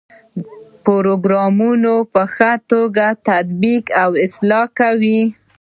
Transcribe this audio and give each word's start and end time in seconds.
پروګرامونه 0.85 1.91
په 2.13 2.21
ښه 2.33 2.51
توګه 2.71 3.05
تطبیق 3.27 3.83
او 4.03 4.09
اصلاح 4.25 4.65
کوي. 4.79 5.21